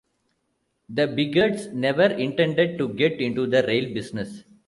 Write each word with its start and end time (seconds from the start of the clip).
The 0.89 1.05
Biegerts 1.09 1.71
never 1.73 2.05
intended 2.07 2.79
to 2.79 2.89
get 2.91 3.19
into 3.21 3.45
the 3.45 3.61
rail 3.61 3.93
business. 3.93 4.43